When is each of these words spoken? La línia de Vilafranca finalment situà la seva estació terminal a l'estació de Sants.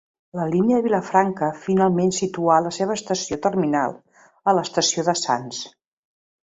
La 0.37 0.45
línia 0.53 0.77
de 0.79 0.85
Vilafranca 0.85 1.49
finalment 1.65 2.09
situà 2.21 2.57
la 2.69 2.73
seva 2.81 2.97
estació 3.01 3.41
terminal 3.47 3.95
a 4.53 4.59
l'estació 4.61 5.11
de 5.11 5.21
Sants. 5.27 5.67